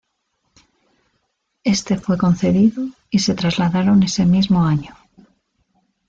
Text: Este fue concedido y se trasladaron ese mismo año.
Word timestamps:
Este 1.63 1.95
fue 1.95 2.17
concedido 2.17 2.83
y 3.11 3.19
se 3.19 3.35
trasladaron 3.35 4.01
ese 4.01 4.25
mismo 4.25 4.65
año. 4.65 4.95